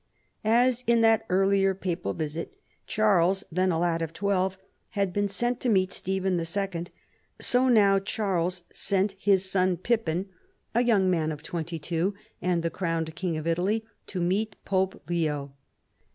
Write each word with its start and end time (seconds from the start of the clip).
As 0.43 0.83
in 0.87 1.01
that 1.01 1.27
earlier 1.29 1.75
papal 1.75 2.13
visit 2.15 2.57
Charles, 2.87 3.43
then 3.51 3.71
a 3.71 3.77
lad 3.77 4.01
of 4.01 4.13
twelve, 4.13 4.57
had 4.97 5.13
been 5.13 5.27
sent 5.27 5.59
to 5.59 5.69
meet 5.69 5.91
Stephen 5.91 6.39
II., 6.39 6.85
so 7.39 7.69
now 7.69 7.99
did 7.99 8.07
Charles 8.07 8.63
send 8.71 9.11
his 9.19 9.45
son 9.47 9.77
Pippin 9.77 10.27
(a 10.73 10.83
young 10.83 11.07
man 11.11 11.27
CAROLUS 11.29 11.41
AUGUSTUS. 11.41 11.49
247 11.49 12.09
of 12.09 12.13
twenty 12.15 12.15
two 12.15 12.27
and 12.41 12.63
the 12.63 12.75
crowned 12.75 13.15
king 13.15 13.37
of 13.37 13.45
Italy) 13.45 13.85
to 14.07 14.19
meet 14.19 14.55
Pope 14.65 15.03
Leo. 15.07 15.53